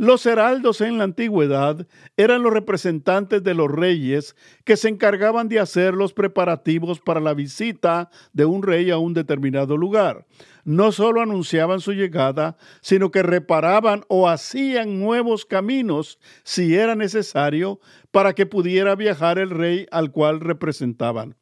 Los 0.00 0.26
heraldos 0.26 0.81
en 0.81 0.97
la 0.97 1.02
antigüedad 1.02 1.88
eran 2.17 2.45
los 2.45 2.52
representantes 2.52 3.43
de 3.43 3.52
los 3.52 3.69
reyes 3.69 4.37
que 4.64 4.76
se 4.76 4.88
encargaban 4.88 5.49
de 5.49 5.59
hacer 5.59 5.95
los 5.95 6.12
preparativos 6.12 7.00
para 7.00 7.19
la 7.19 7.35
visita 7.35 8.09
de 8.33 8.45
un 8.45 8.62
rey 8.62 8.93
a 8.93 8.99
un 8.99 9.12
determinado 9.12 9.76
lugar. 9.76 10.25
No 10.62 10.93
solo 10.93 11.21
anunciaban 11.21 11.81
su 11.81 11.95
llegada, 11.95 12.57
sino 12.81 13.11
que 13.11 13.25
reparaban 13.25 14.05
o 14.07 14.28
hacían 14.28 15.00
nuevos 15.00 15.45
caminos 15.45 16.21
si 16.45 16.76
era 16.76 16.95
necesario 16.95 17.81
para 18.12 18.35
que 18.35 18.47
pudiera 18.47 18.95
viajar 18.95 19.40
el 19.40 19.50
rey 19.50 19.88
al 19.90 20.12
cual 20.12 20.38
representaban. 20.38 21.35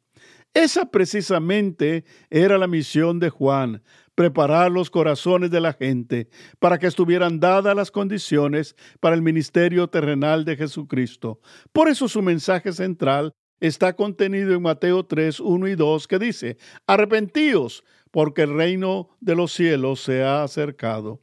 Esa 0.55 0.89
precisamente 0.89 2.05
era 2.31 2.57
la 2.57 2.65
misión 2.65 3.19
de 3.19 3.29
Juan, 3.29 3.83
preparar 4.17 4.71
los 4.71 4.89
corazones 4.89 5.51
de 5.51 5.61
la 5.61 5.73
gente 5.73 6.27
para 6.57 6.79
que 6.79 6.87
estuvieran 6.87 7.39
dadas 7.39 7.75
las 7.75 7.91
condiciones 7.91 8.75
para 8.99 9.15
el 9.15 9.21
ministerio 9.21 9.87
terrenal 9.89 10.43
de 10.43 10.57
Jesucristo. 10.57 11.39
Por 11.71 11.87
eso 11.87 12.07
su 12.07 12.23
mensaje 12.23 12.73
central 12.73 13.35
está 13.59 13.95
contenido 13.95 14.55
en 14.55 14.63
Mateo 14.63 15.05
3, 15.05 15.39
1 15.39 15.67
y 15.67 15.75
2, 15.75 16.07
que 16.07 16.17
dice, 16.17 16.57
arrepentíos, 16.87 17.83
porque 18.09 18.41
el 18.41 18.55
reino 18.55 19.09
de 19.19 19.35
los 19.35 19.53
cielos 19.53 20.01
se 20.01 20.23
ha 20.23 20.41
acercado. 20.41 21.21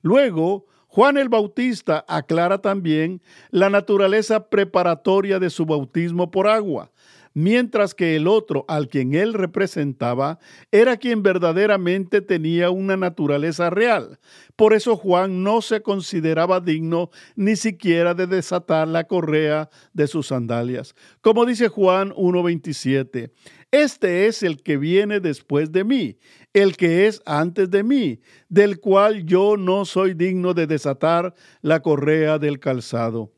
Luego, 0.00 0.66
Juan 0.86 1.16
el 1.16 1.28
Bautista 1.28 2.04
aclara 2.06 2.58
también 2.58 3.20
la 3.50 3.70
naturaleza 3.70 4.48
preparatoria 4.48 5.40
de 5.40 5.50
su 5.50 5.66
bautismo 5.66 6.30
por 6.30 6.46
agua 6.46 6.92
mientras 7.36 7.94
que 7.94 8.16
el 8.16 8.28
otro 8.28 8.64
al 8.66 8.88
quien 8.88 9.12
él 9.12 9.34
representaba 9.34 10.38
era 10.72 10.96
quien 10.96 11.22
verdaderamente 11.22 12.22
tenía 12.22 12.70
una 12.70 12.96
naturaleza 12.96 13.68
real. 13.68 14.18
Por 14.56 14.72
eso 14.72 14.96
Juan 14.96 15.42
no 15.42 15.60
se 15.60 15.82
consideraba 15.82 16.60
digno 16.60 17.10
ni 17.34 17.56
siquiera 17.56 18.14
de 18.14 18.26
desatar 18.26 18.88
la 18.88 19.04
correa 19.04 19.68
de 19.92 20.06
sus 20.06 20.28
sandalias. 20.28 20.94
Como 21.20 21.44
dice 21.44 21.68
Juan 21.68 22.10
1.27, 22.12 23.30
este 23.70 24.26
es 24.28 24.42
el 24.42 24.62
que 24.62 24.78
viene 24.78 25.20
después 25.20 25.70
de 25.72 25.84
mí, 25.84 26.16
el 26.54 26.78
que 26.78 27.06
es 27.06 27.20
antes 27.26 27.70
de 27.70 27.82
mí, 27.82 28.18
del 28.48 28.80
cual 28.80 29.26
yo 29.26 29.58
no 29.58 29.84
soy 29.84 30.14
digno 30.14 30.54
de 30.54 30.66
desatar 30.66 31.34
la 31.60 31.82
correa 31.82 32.38
del 32.38 32.60
calzado. 32.60 33.35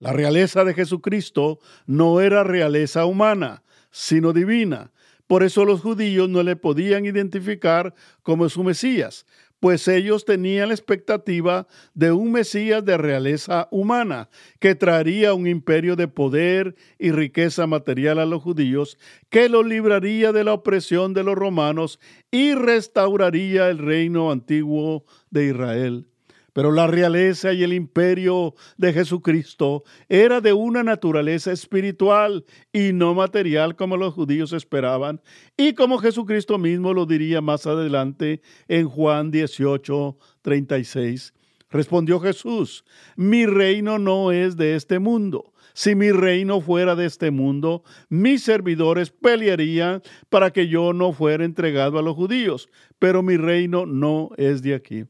La 0.00 0.14
realeza 0.14 0.64
de 0.64 0.72
Jesucristo 0.72 1.60
no 1.86 2.22
era 2.22 2.42
realeza 2.42 3.04
humana, 3.04 3.62
sino 3.90 4.32
divina. 4.32 4.92
Por 5.26 5.42
eso 5.42 5.66
los 5.66 5.82
judíos 5.82 6.28
no 6.28 6.42
le 6.42 6.56
podían 6.56 7.04
identificar 7.04 7.94
como 8.22 8.48
su 8.48 8.64
Mesías, 8.64 9.26
pues 9.60 9.86
ellos 9.88 10.24
tenían 10.24 10.68
la 10.68 10.74
expectativa 10.74 11.68
de 11.92 12.12
un 12.12 12.32
Mesías 12.32 12.82
de 12.82 12.96
realeza 12.96 13.68
humana, 13.70 14.30
que 14.58 14.74
traería 14.74 15.34
un 15.34 15.46
imperio 15.46 15.96
de 15.96 16.08
poder 16.08 16.74
y 16.98 17.12
riqueza 17.12 17.66
material 17.66 18.18
a 18.18 18.26
los 18.26 18.42
judíos, 18.42 18.98
que 19.28 19.50
los 19.50 19.66
libraría 19.66 20.32
de 20.32 20.44
la 20.44 20.54
opresión 20.54 21.12
de 21.12 21.24
los 21.24 21.34
romanos 21.34 22.00
y 22.30 22.54
restauraría 22.54 23.68
el 23.68 23.78
reino 23.78 24.32
antiguo 24.32 25.04
de 25.28 25.48
Israel. 25.48 26.09
Pero 26.52 26.72
la 26.72 26.86
realeza 26.86 27.52
y 27.52 27.62
el 27.62 27.72
imperio 27.72 28.54
de 28.76 28.92
Jesucristo 28.92 29.84
era 30.08 30.40
de 30.40 30.52
una 30.52 30.82
naturaleza 30.82 31.52
espiritual 31.52 32.44
y 32.72 32.92
no 32.92 33.14
material 33.14 33.76
como 33.76 33.96
los 33.96 34.14
judíos 34.14 34.52
esperaban 34.52 35.20
y 35.56 35.74
como 35.74 35.98
Jesucristo 35.98 36.58
mismo 36.58 36.94
lo 36.94 37.06
diría 37.06 37.40
más 37.40 37.66
adelante 37.66 38.40
en 38.68 38.88
Juan 38.88 39.30
18, 39.30 40.18
36. 40.42 41.34
Respondió 41.70 42.18
Jesús, 42.18 42.84
mi 43.16 43.46
reino 43.46 43.98
no 43.98 44.32
es 44.32 44.56
de 44.56 44.74
este 44.74 44.98
mundo. 44.98 45.52
si 45.72 45.94
mi 45.94 46.10
reino 46.10 46.60
fuera 46.60 46.96
de 46.96 47.06
este 47.06 47.30
mundo, 47.30 47.84
mis 48.08 48.42
servidores 48.42 49.10
pelearían 49.10 50.02
para 50.28 50.50
que 50.50 50.66
yo 50.66 50.92
no 50.92 51.12
fuera 51.12 51.44
entregado 51.44 51.98
a 51.98 52.02
los 52.02 52.16
judíos, 52.16 52.68
pero 52.98 53.22
mi 53.22 53.36
reino 53.36 53.86
no 53.86 54.30
es 54.36 54.62
de 54.62 54.74
aquí. 54.74 55.04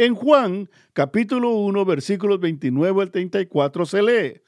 En 0.00 0.14
Juan 0.14 0.70
capítulo 0.94 1.50
1 1.50 1.84
versículos 1.84 2.40
29 2.40 3.02
al 3.02 3.10
34 3.10 3.84
se 3.84 4.02
lee, 4.02 4.40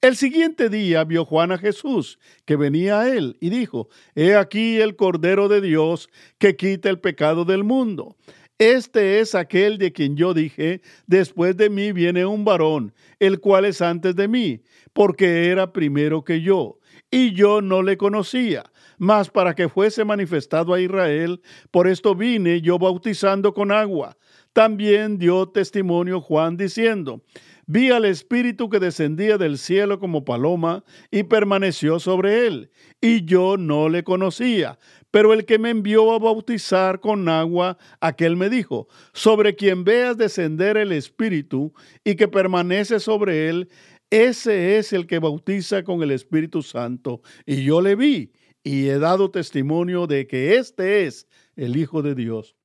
el 0.00 0.16
siguiente 0.16 0.68
día 0.68 1.04
vio 1.04 1.24
Juan 1.24 1.52
a 1.52 1.58
Jesús, 1.58 2.18
que 2.44 2.56
venía 2.56 2.98
a 2.98 3.14
él, 3.16 3.36
y 3.40 3.50
dijo, 3.50 3.88
He 4.16 4.34
aquí 4.34 4.80
el 4.80 4.96
Cordero 4.96 5.46
de 5.46 5.60
Dios 5.60 6.08
que 6.38 6.56
quita 6.56 6.90
el 6.90 6.98
pecado 6.98 7.44
del 7.44 7.62
mundo. 7.62 8.16
Este 8.58 9.20
es 9.20 9.36
aquel 9.36 9.78
de 9.78 9.92
quien 9.92 10.16
yo 10.16 10.34
dije, 10.34 10.80
después 11.06 11.56
de 11.56 11.70
mí 11.70 11.92
viene 11.92 12.26
un 12.26 12.44
varón, 12.44 12.92
el 13.20 13.38
cual 13.38 13.64
es 13.64 13.82
antes 13.82 14.16
de 14.16 14.26
mí, 14.26 14.62
porque 14.92 15.50
era 15.50 15.72
primero 15.72 16.24
que 16.24 16.40
yo, 16.40 16.80
y 17.12 17.32
yo 17.32 17.62
no 17.62 17.84
le 17.84 17.96
conocía. 17.96 18.64
Mas 18.98 19.30
para 19.30 19.54
que 19.54 19.68
fuese 19.68 20.04
manifestado 20.04 20.74
a 20.74 20.80
Israel, 20.80 21.40
por 21.70 21.86
esto 21.86 22.16
vine 22.16 22.60
yo 22.60 22.78
bautizando 22.80 23.54
con 23.54 23.70
agua. 23.70 24.16
También 24.56 25.18
dio 25.18 25.50
testimonio 25.50 26.22
Juan 26.22 26.56
diciendo, 26.56 27.22
vi 27.66 27.90
al 27.90 28.06
Espíritu 28.06 28.70
que 28.70 28.80
descendía 28.80 29.36
del 29.36 29.58
cielo 29.58 29.98
como 29.98 30.24
paloma 30.24 30.82
y 31.10 31.24
permaneció 31.24 32.00
sobre 32.00 32.46
él, 32.46 32.70
y 32.98 33.26
yo 33.26 33.58
no 33.58 33.90
le 33.90 34.02
conocía. 34.02 34.78
Pero 35.10 35.34
el 35.34 35.44
que 35.44 35.58
me 35.58 35.68
envió 35.68 36.10
a 36.10 36.18
bautizar 36.18 37.00
con 37.00 37.28
agua, 37.28 37.76
aquel 38.00 38.36
me 38.36 38.48
dijo, 38.48 38.88
sobre 39.12 39.56
quien 39.56 39.84
veas 39.84 40.16
descender 40.16 40.78
el 40.78 40.92
Espíritu 40.92 41.74
y 42.02 42.14
que 42.14 42.26
permanece 42.26 42.98
sobre 42.98 43.50
él, 43.50 43.68
ese 44.08 44.78
es 44.78 44.94
el 44.94 45.06
que 45.06 45.18
bautiza 45.18 45.84
con 45.84 46.02
el 46.02 46.12
Espíritu 46.12 46.62
Santo. 46.62 47.20
Y 47.44 47.62
yo 47.62 47.82
le 47.82 47.94
vi 47.94 48.32
y 48.64 48.88
he 48.88 48.98
dado 48.98 49.30
testimonio 49.30 50.06
de 50.06 50.26
que 50.26 50.56
este 50.56 51.04
es 51.04 51.28
el 51.56 51.76
Hijo 51.76 52.00
de 52.00 52.14
Dios. 52.14 52.55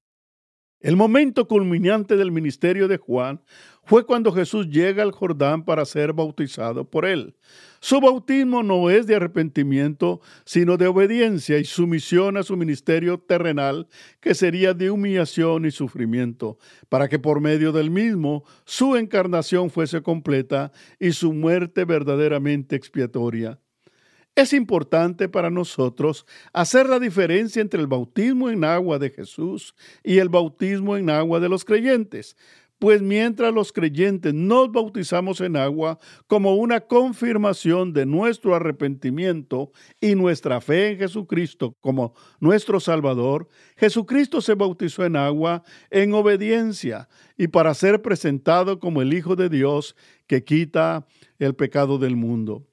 El 0.81 0.95
momento 0.95 1.47
culminante 1.47 2.17
del 2.17 2.31
ministerio 2.31 2.87
de 2.87 2.97
Juan 2.97 3.39
fue 3.83 4.03
cuando 4.03 4.31
Jesús 4.31 4.67
llega 4.67 5.03
al 5.03 5.11
Jordán 5.11 5.63
para 5.63 5.85
ser 5.85 6.11
bautizado 6.11 6.89
por 6.89 7.05
él. 7.05 7.35
Su 7.79 7.99
bautismo 7.99 8.63
no 8.63 8.89
es 8.89 9.05
de 9.05 9.15
arrepentimiento, 9.15 10.21
sino 10.43 10.77
de 10.77 10.87
obediencia 10.87 11.59
y 11.59 11.65
sumisión 11.65 12.35
a 12.35 12.43
su 12.43 12.57
ministerio 12.57 13.19
terrenal, 13.19 13.87
que 14.21 14.33
sería 14.33 14.73
de 14.73 14.89
humillación 14.89 15.65
y 15.65 15.71
sufrimiento, 15.71 16.57
para 16.89 17.07
que 17.09 17.19
por 17.19 17.41
medio 17.41 17.71
del 17.71 17.91
mismo 17.91 18.43
su 18.65 18.95
encarnación 18.95 19.69
fuese 19.69 20.01
completa 20.01 20.71
y 20.99 21.11
su 21.11 21.31
muerte 21.31 21.85
verdaderamente 21.85 22.75
expiatoria. 22.75 23.59
Es 24.35 24.53
importante 24.53 25.27
para 25.27 25.49
nosotros 25.49 26.25
hacer 26.53 26.87
la 26.87 26.99
diferencia 26.99 27.61
entre 27.61 27.81
el 27.81 27.87
bautismo 27.87 28.49
en 28.49 28.63
agua 28.63 28.97
de 28.97 29.09
Jesús 29.09 29.75
y 30.03 30.19
el 30.19 30.29
bautismo 30.29 30.95
en 30.95 31.09
agua 31.09 31.41
de 31.41 31.49
los 31.49 31.65
creyentes, 31.65 32.37
pues 32.79 33.01
mientras 33.01 33.53
los 33.53 33.73
creyentes 33.73 34.33
nos 34.33 34.71
bautizamos 34.71 35.41
en 35.41 35.57
agua 35.57 35.99
como 36.27 36.55
una 36.55 36.79
confirmación 36.79 37.91
de 37.91 38.05
nuestro 38.05 38.55
arrepentimiento 38.55 39.73
y 39.99 40.15
nuestra 40.15 40.61
fe 40.61 40.93
en 40.93 40.99
Jesucristo 40.99 41.75
como 41.81 42.13
nuestro 42.39 42.79
Salvador, 42.79 43.49
Jesucristo 43.75 44.39
se 44.39 44.55
bautizó 44.55 45.03
en 45.03 45.17
agua 45.17 45.61
en 45.89 46.13
obediencia 46.13 47.09
y 47.37 47.49
para 47.49 47.73
ser 47.73 48.01
presentado 48.01 48.79
como 48.79 49.01
el 49.01 49.13
Hijo 49.13 49.35
de 49.35 49.49
Dios 49.49 49.95
que 50.25 50.45
quita 50.45 51.05
el 51.37 51.53
pecado 51.53 51.97
del 51.99 52.15
mundo. 52.15 52.65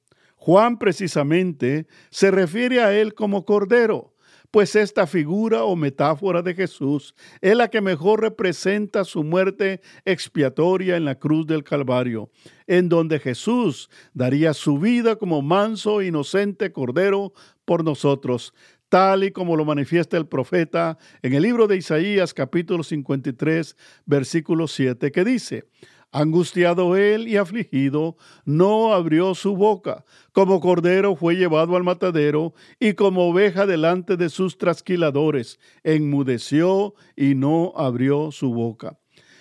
Juan 0.48 0.78
precisamente 0.78 1.86
se 2.08 2.30
refiere 2.30 2.80
a 2.80 2.98
él 2.98 3.12
como 3.12 3.44
Cordero, 3.44 4.14
pues 4.50 4.76
esta 4.76 5.06
figura 5.06 5.64
o 5.64 5.76
metáfora 5.76 6.40
de 6.40 6.54
Jesús 6.54 7.14
es 7.42 7.54
la 7.54 7.68
que 7.68 7.82
mejor 7.82 8.22
representa 8.22 9.04
su 9.04 9.24
muerte 9.24 9.82
expiatoria 10.06 10.96
en 10.96 11.04
la 11.04 11.16
cruz 11.16 11.46
del 11.46 11.64
Calvario, 11.64 12.30
en 12.66 12.88
donde 12.88 13.18
Jesús 13.18 13.90
daría 14.14 14.54
su 14.54 14.78
vida 14.78 15.16
como 15.16 15.42
manso 15.42 16.00
e 16.00 16.06
inocente 16.06 16.72
Cordero 16.72 17.34
por 17.66 17.84
nosotros, 17.84 18.54
tal 18.88 19.24
y 19.24 19.32
como 19.32 19.54
lo 19.54 19.66
manifiesta 19.66 20.16
el 20.16 20.28
profeta 20.28 20.96
en 21.20 21.34
el 21.34 21.42
libro 21.42 21.66
de 21.66 21.76
Isaías 21.76 22.32
capítulo 22.32 22.82
53 22.84 23.76
versículo 24.06 24.66
7 24.66 25.12
que 25.12 25.24
dice, 25.26 25.66
Angustiado 26.10 26.96
él 26.96 27.28
y 27.28 27.36
afligido, 27.36 28.16
no 28.46 28.94
abrió 28.94 29.34
su 29.34 29.56
boca. 29.56 30.06
Como 30.32 30.58
cordero 30.60 31.16
fue 31.16 31.36
llevado 31.36 31.76
al 31.76 31.84
matadero 31.84 32.54
y 32.80 32.94
como 32.94 33.28
oveja 33.28 33.66
delante 33.66 34.16
de 34.16 34.30
sus 34.30 34.56
trasquiladores. 34.56 35.60
Enmudeció 35.84 36.94
y 37.14 37.34
no 37.34 37.74
abrió 37.76 38.32
su 38.32 38.54
boca. 38.54 38.98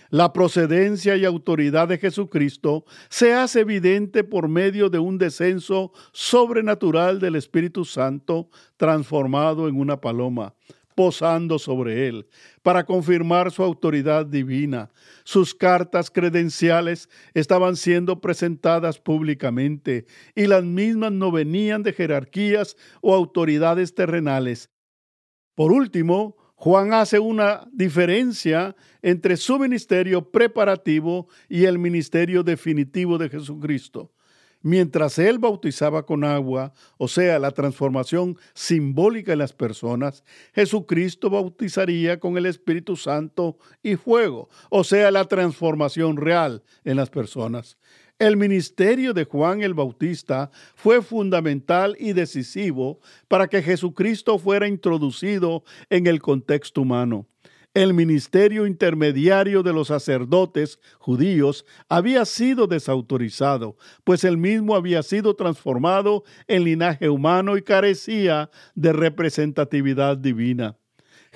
La 0.09 0.31
procedencia 0.33 1.15
y 1.17 1.25
autoridad 1.25 1.87
de 1.87 1.97
Jesucristo 1.97 2.85
se 3.09 3.33
hace 3.33 3.61
evidente 3.61 4.23
por 4.23 4.47
medio 4.47 4.89
de 4.89 4.99
un 4.99 5.17
descenso 5.17 5.91
sobrenatural 6.11 7.19
del 7.19 7.35
Espíritu 7.35 7.83
Santo 7.85 8.49
transformado 8.77 9.67
en 9.67 9.77
una 9.77 9.99
paloma 9.99 10.53
posando 10.97 11.59
sobre 11.59 12.07
él, 12.07 12.27
para 12.63 12.83
confirmar 12.83 13.51
su 13.51 13.61
autoridad 13.61 14.25
divina. 14.25 14.89
Sus 15.23 15.53
cartas 15.53 16.09
credenciales 16.09 17.07
estaban 17.35 17.75
siendo 17.75 18.19
presentadas 18.19 18.97
públicamente 18.97 20.07
y 20.33 20.47
las 20.47 20.63
mismas 20.63 21.11
no 21.11 21.31
venían 21.31 21.83
de 21.83 21.93
jerarquías 21.93 22.75
o 22.99 23.13
autoridades 23.13 23.93
terrenales. 23.93 24.71
Por 25.53 25.71
último, 25.71 26.35
Juan 26.55 26.91
hace 26.93 27.19
una 27.19 27.67
diferencia 27.71 28.75
entre 29.03 29.37
su 29.37 29.59
ministerio 29.59 30.31
preparativo 30.31 31.27
y 31.47 31.65
el 31.65 31.77
ministerio 31.77 32.41
definitivo 32.41 33.19
de 33.19 33.29
Jesucristo. 33.29 34.11
Mientras 34.67 35.17
él 35.17 35.39
bautizaba 35.39 36.05
con 36.05 36.25
agua, 36.25 36.73
o 36.97 37.07
sea, 37.07 37.39
la 37.39 37.51
transformación 37.51 38.37
simbólica 38.53 39.31
en 39.31 39.39
las 39.39 39.53
personas, 39.53 40.25
Jesucristo 40.53 41.29
bautizaría 41.29 42.19
con 42.19 42.35
el 42.35 42.45
Espíritu 42.45 42.97
Santo 42.97 43.57
y 43.81 43.95
fuego, 43.95 44.49
o 44.69 44.83
sea, 44.83 45.09
la 45.09 45.23
transformación 45.23 46.17
real 46.17 46.63
en 46.83 46.97
las 46.97 47.09
personas. 47.09 47.77
El 48.19 48.35
ministerio 48.35 49.13
de 49.13 49.23
Juan 49.23 49.61
el 49.61 49.73
Bautista 49.73 50.51
fue 50.75 51.01
fundamental 51.01 51.95
y 51.97 52.11
decisivo 52.11 52.99
para 53.29 53.47
que 53.47 53.63
Jesucristo 53.63 54.37
fuera 54.37 54.67
introducido 54.67 55.63
en 55.89 56.07
el 56.07 56.21
contexto 56.21 56.81
humano. 56.81 57.25
El 57.77 57.93
ministerio 57.93 58.65
intermediario 58.65 59.61
de 59.61 59.71
los 59.71 59.89
sacerdotes 59.89 60.79
judíos 60.97 61.63
había 61.87 62.25
sido 62.25 62.65
desautorizado, 62.65 63.77
pues 64.03 64.23
el 64.23 64.35
mismo 64.35 64.75
había 64.75 65.03
sido 65.03 65.35
transformado 65.35 66.23
en 66.47 66.63
linaje 66.63 67.07
humano 67.07 67.55
y 67.55 67.61
carecía 67.61 68.49
de 68.73 68.93
representatividad 68.93 70.17
divina. 70.17 70.75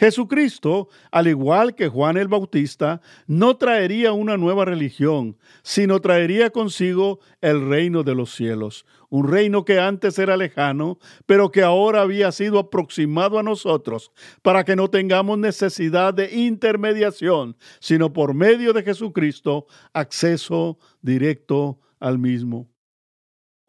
Jesucristo, 0.01 0.89
al 1.11 1.27
igual 1.27 1.75
que 1.75 1.87
Juan 1.87 2.17
el 2.17 2.27
Bautista, 2.27 3.01
no 3.27 3.57
traería 3.57 4.13
una 4.13 4.35
nueva 4.35 4.65
religión, 4.65 5.37
sino 5.61 6.01
traería 6.01 6.49
consigo 6.49 7.19
el 7.39 7.69
reino 7.69 8.01
de 8.01 8.15
los 8.15 8.33
cielos, 8.33 8.87
un 9.09 9.27
reino 9.27 9.63
que 9.63 9.79
antes 9.79 10.17
era 10.17 10.37
lejano, 10.37 10.97
pero 11.27 11.51
que 11.51 11.61
ahora 11.61 12.01
había 12.01 12.31
sido 12.31 12.57
aproximado 12.57 13.37
a 13.37 13.43
nosotros, 13.43 14.11
para 14.41 14.63
que 14.65 14.75
no 14.75 14.89
tengamos 14.89 15.37
necesidad 15.37 16.15
de 16.15 16.33
intermediación, 16.35 17.55
sino 17.79 18.11
por 18.11 18.33
medio 18.33 18.73
de 18.73 18.81
Jesucristo, 18.81 19.67
acceso 19.93 20.79
directo 21.03 21.79
al 21.99 22.17
mismo. 22.17 22.70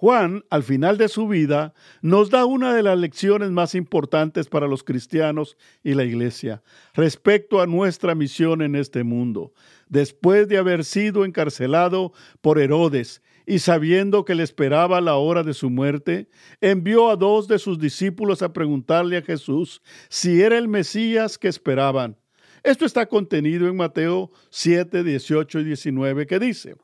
Juan, 0.03 0.45
al 0.51 0.65
final 0.65 0.99
de 0.99 1.07
su 1.07 1.29
vida, 1.29 1.75
nos 2.01 2.29
da 2.29 2.45
una 2.45 2.75
de 2.75 2.83
las 2.83 2.99
lecciones 2.99 3.53
más 3.53 3.77
importantes 3.77 4.49
para 4.49 4.67
los 4.67 4.83
cristianos 4.83 5.57
y 5.85 5.95
la 5.95 6.03
iglesia 6.03 6.61
respecto 6.93 7.61
a 7.61 7.69
nuestra 7.69 8.17
misión 8.17 8.63
en 8.63 8.75
este 8.75 9.05
mundo. 9.05 9.53
Después 9.89 10.49
de 10.49 10.59
haber 10.59 10.85
sido 10.85 11.25
encarcelado 11.25 12.13
por 12.41 12.59
Herodes 12.59 13.23
y 13.47 13.61
sabiendo 13.61 14.25
que 14.25 14.35
le 14.35 14.43
esperaba 14.43 15.01
la 15.01 15.15
hora 15.15 15.45
de 15.45 15.55
su 15.55 15.71
muerte, 15.71 16.29
envió 16.61 17.09
a 17.09 17.15
dos 17.15 17.47
de 17.47 17.61
sus 17.61 17.79
discípulos 17.79 18.43
a 18.43 18.53
preguntarle 18.53 19.19
a 19.19 19.23
Jesús 19.23 19.83
si 20.09 20.43
era 20.43 20.59
el 20.59 20.67
Mesías 20.67 21.39
que 21.39 21.47
esperaban. 21.47 22.19
Esto 22.65 22.87
está 22.87 23.07
contenido 23.07 23.69
en 23.69 23.77
Mateo 23.77 24.33
7, 24.51 25.05
18 25.05 25.61
y 25.61 25.65
19 25.65 26.27
que 26.27 26.41
dice, 26.41 26.75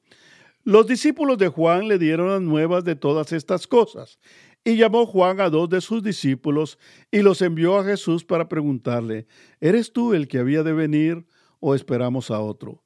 los 0.69 0.87
discípulos 0.87 1.39
de 1.39 1.49
Juan 1.49 1.89
le 1.89 1.97
dieron 1.97 2.29
las 2.29 2.43
nuevas 2.43 2.85
de 2.85 2.95
todas 2.95 3.33
estas 3.33 3.67
cosas, 3.67 4.19
y 4.63 4.77
llamó 4.77 5.07
Juan 5.07 5.41
a 5.41 5.49
dos 5.49 5.71
de 5.71 5.81
sus 5.81 6.03
discípulos 6.03 6.79
y 7.11 7.23
los 7.23 7.41
envió 7.41 7.79
a 7.79 7.85
Jesús 7.85 8.23
para 8.23 8.51
preguntarle, 8.51 9.27
¿eres 9.63 9.95
tú 9.95 10.13
el 10.13 10.29
que 10.29 10.37
había 10.37 10.63
de 10.63 10.75
venir 10.75 11.25
o 11.59 11.75
esperamos 11.75 12.31
a 12.31 12.41
otro? 12.41 12.85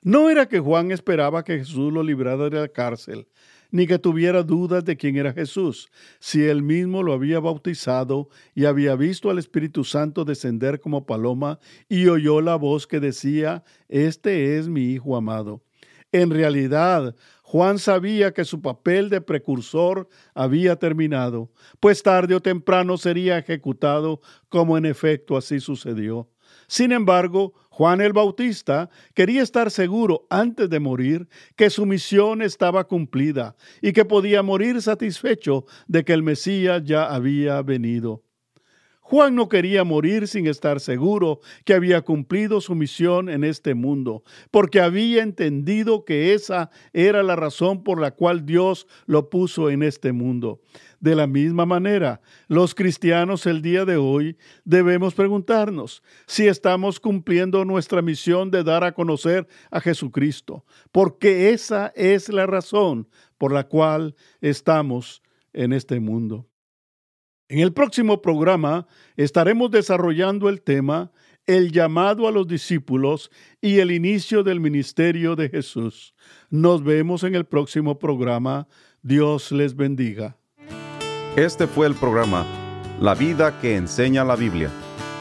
No 0.00 0.30
era 0.30 0.46
que 0.46 0.60
Juan 0.60 0.92
esperaba 0.92 1.42
que 1.42 1.58
Jesús 1.58 1.92
lo 1.92 2.04
librara 2.04 2.48
de 2.48 2.60
la 2.60 2.68
cárcel, 2.68 3.26
ni 3.72 3.88
que 3.88 3.98
tuviera 3.98 4.44
dudas 4.44 4.84
de 4.84 4.96
quién 4.96 5.16
era 5.16 5.32
Jesús, 5.32 5.88
si 6.20 6.44
él 6.44 6.62
mismo 6.62 7.02
lo 7.02 7.12
había 7.12 7.40
bautizado 7.40 8.28
y 8.54 8.66
había 8.66 8.94
visto 8.94 9.28
al 9.28 9.40
Espíritu 9.40 9.82
Santo 9.82 10.24
descender 10.24 10.78
como 10.78 11.04
paloma 11.04 11.58
y 11.88 12.06
oyó 12.06 12.40
la 12.40 12.54
voz 12.54 12.86
que 12.86 13.00
decía, 13.00 13.64
Este 13.88 14.56
es 14.56 14.68
mi 14.68 14.92
Hijo 14.92 15.16
amado. 15.16 15.64
En 16.12 16.30
realidad, 16.30 17.14
Juan 17.42 17.78
sabía 17.78 18.32
que 18.32 18.44
su 18.44 18.62
papel 18.62 19.10
de 19.10 19.20
precursor 19.20 20.08
había 20.34 20.76
terminado, 20.76 21.50
pues 21.80 22.02
tarde 22.02 22.34
o 22.34 22.40
temprano 22.40 22.96
sería 22.96 23.38
ejecutado, 23.38 24.20
como 24.48 24.78
en 24.78 24.86
efecto 24.86 25.36
así 25.36 25.60
sucedió. 25.60 26.30
Sin 26.66 26.92
embargo, 26.92 27.52
Juan 27.68 28.00
el 28.00 28.12
Bautista 28.14 28.88
quería 29.14 29.42
estar 29.42 29.70
seguro 29.70 30.26
antes 30.30 30.70
de 30.70 30.80
morir 30.80 31.28
que 31.56 31.70
su 31.70 31.84
misión 31.84 32.40
estaba 32.42 32.84
cumplida 32.84 33.54
y 33.82 33.92
que 33.92 34.04
podía 34.04 34.42
morir 34.42 34.80
satisfecho 34.80 35.66
de 35.86 36.04
que 36.04 36.14
el 36.14 36.22
Mesías 36.22 36.82
ya 36.84 37.06
había 37.06 37.60
venido. 37.62 38.24
Juan 39.08 39.34
no 39.34 39.48
quería 39.48 39.84
morir 39.84 40.28
sin 40.28 40.46
estar 40.46 40.80
seguro 40.80 41.40
que 41.64 41.72
había 41.72 42.02
cumplido 42.02 42.60
su 42.60 42.74
misión 42.74 43.30
en 43.30 43.42
este 43.42 43.72
mundo, 43.72 44.22
porque 44.50 44.82
había 44.82 45.22
entendido 45.22 46.04
que 46.04 46.34
esa 46.34 46.68
era 46.92 47.22
la 47.22 47.34
razón 47.34 47.82
por 47.84 47.98
la 47.98 48.10
cual 48.10 48.44
Dios 48.44 48.86
lo 49.06 49.30
puso 49.30 49.70
en 49.70 49.82
este 49.82 50.12
mundo. 50.12 50.60
De 51.00 51.14
la 51.14 51.26
misma 51.26 51.64
manera, 51.64 52.20
los 52.48 52.74
cristianos 52.74 53.46
el 53.46 53.62
día 53.62 53.86
de 53.86 53.96
hoy 53.96 54.36
debemos 54.66 55.14
preguntarnos 55.14 56.02
si 56.26 56.46
estamos 56.46 57.00
cumpliendo 57.00 57.64
nuestra 57.64 58.02
misión 58.02 58.50
de 58.50 58.62
dar 58.62 58.84
a 58.84 58.92
conocer 58.92 59.48
a 59.70 59.80
Jesucristo, 59.80 60.66
porque 60.92 61.48
esa 61.54 61.94
es 61.96 62.28
la 62.28 62.44
razón 62.44 63.08
por 63.38 63.54
la 63.54 63.68
cual 63.68 64.16
estamos 64.42 65.22
en 65.54 65.72
este 65.72 65.98
mundo. 65.98 66.46
En 67.50 67.60
el 67.60 67.72
próximo 67.72 68.20
programa 68.20 68.86
estaremos 69.16 69.70
desarrollando 69.70 70.50
el 70.50 70.60
tema 70.60 71.10
el 71.46 71.72
llamado 71.72 72.28
a 72.28 72.30
los 72.30 72.46
discípulos 72.46 73.30
y 73.62 73.78
el 73.78 73.90
inicio 73.90 74.42
del 74.42 74.60
ministerio 74.60 75.34
de 75.34 75.48
Jesús. 75.48 76.12
Nos 76.50 76.84
vemos 76.84 77.24
en 77.24 77.34
el 77.34 77.46
próximo 77.46 77.98
programa. 77.98 78.68
Dios 79.00 79.50
les 79.50 79.74
bendiga. 79.74 80.36
Este 81.36 81.66
fue 81.66 81.86
el 81.86 81.94
programa 81.94 82.44
La 83.00 83.14
vida 83.14 83.58
que 83.60 83.76
enseña 83.76 84.24
la 84.24 84.36
Biblia 84.36 84.70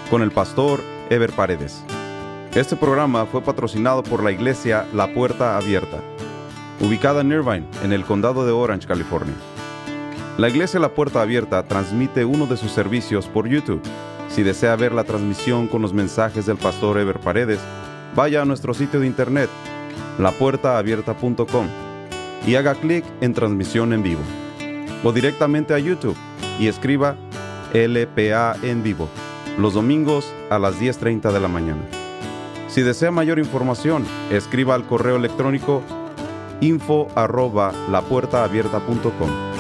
con 0.09 0.21
el 0.21 0.31
pastor 0.31 0.81
Ever 1.09 1.31
Paredes. 1.31 1.81
Este 2.53 2.75
programa 2.75 3.25
fue 3.25 3.41
patrocinado 3.41 4.03
por 4.03 4.21
la 4.21 4.33
iglesia 4.33 4.85
La 4.93 5.13
Puerta 5.13 5.55
Abierta, 5.55 6.01
ubicada 6.81 7.21
en 7.21 7.31
Irvine, 7.31 7.67
en 7.83 7.93
el 7.93 8.03
condado 8.03 8.45
de 8.45 8.51
Orange, 8.51 8.85
California. 8.85 9.35
La 10.37 10.49
iglesia 10.49 10.79
La 10.79 10.89
Puerta 10.89 11.23
Abierta 11.23 11.63
transmite 11.63 12.23
uno 12.23 12.45
de 12.45 12.57
sus 12.57 12.71
servicios 12.71 13.25
por 13.25 13.47
YouTube. 13.47 13.81
Si 14.29 14.43
desea 14.43 14.75
ver 14.75 14.91
la 14.91 15.03
transmisión 15.03 15.67
con 15.67 15.81
los 15.81 15.93
mensajes 15.93 16.45
del 16.45 16.57
pastor 16.57 16.99
Ever 16.99 17.19
Paredes, 17.19 17.59
vaya 18.15 18.43
a 18.43 18.45
nuestro 18.45 18.75
sitio 18.75 18.99
de 18.99 19.07
internet, 19.07 19.49
lapuertaabierta.com, 20.19 21.67
y 22.45 22.53
haga 22.53 22.75
clic 22.75 23.03
en 23.19 23.33
transmisión 23.33 23.93
en 23.93 24.03
vivo. 24.03 24.21
O 25.03 25.11
directamente 25.11 25.73
a 25.73 25.79
YouTube 25.79 26.15
y 26.59 26.67
escriba 26.67 27.15
LPA 27.73 28.57
en 28.61 28.83
vivo, 28.83 29.09
los 29.57 29.73
domingos 29.73 30.31
a 30.51 30.59
las 30.59 30.79
10.30 30.79 31.31
de 31.31 31.39
la 31.39 31.47
mañana. 31.47 31.81
Si 32.67 32.83
desea 32.83 33.09
mayor 33.09 33.39
información, 33.39 34.05
escriba 34.29 34.75
al 34.75 34.85
correo 34.85 35.15
electrónico 35.15 35.81
info 36.61 37.07
arroba 37.15 37.73
lapuertaabierta.com 37.89 39.56